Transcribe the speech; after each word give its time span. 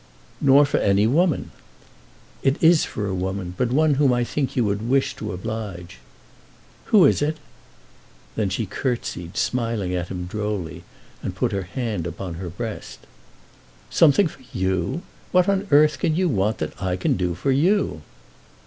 "Nor 0.41 0.65
for 0.65 0.79
any 0.79 1.05
woman." 1.05 1.51
"It 2.41 2.57
is 2.59 2.85
for 2.85 3.05
a 3.05 3.13
woman, 3.13 3.53
but 3.55 3.69
one 3.71 3.93
whom 3.93 4.11
I 4.13 4.23
think 4.23 4.55
you 4.55 4.65
would 4.65 4.89
wish 4.89 5.15
to 5.17 5.31
oblige." 5.31 5.99
"Who 6.85 7.05
is 7.05 7.21
it?" 7.21 7.37
Then 8.35 8.49
she 8.49 8.65
curtseyed, 8.65 9.37
smiling 9.37 9.93
at 9.93 10.07
him 10.07 10.25
drolly, 10.25 10.83
and 11.21 11.35
put 11.35 11.51
her 11.51 11.67
hand 11.77 12.07
upon 12.07 12.33
her 12.41 12.49
breast. 12.49 13.05
"Something 13.91 14.27
for 14.27 14.41
you! 14.51 15.03
What 15.31 15.47
on 15.47 15.67
earth 15.69 15.99
can 15.99 16.15
you 16.15 16.27
want 16.27 16.57
that 16.57 16.81
I 16.81 16.95
can 16.95 17.15
do 17.15 17.35
for 17.35 17.51
you?" 17.51 18.01